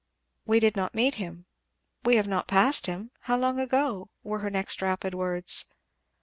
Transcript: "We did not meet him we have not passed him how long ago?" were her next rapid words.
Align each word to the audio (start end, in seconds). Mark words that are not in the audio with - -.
"We 0.47 0.59
did 0.59 0.75
not 0.75 0.95
meet 0.95 1.13
him 1.21 1.45
we 2.03 2.15
have 2.15 2.25
not 2.25 2.47
passed 2.47 2.87
him 2.87 3.11
how 3.29 3.37
long 3.37 3.59
ago?" 3.59 4.09
were 4.23 4.39
her 4.39 4.49
next 4.49 4.81
rapid 4.81 5.13
words. 5.13 5.65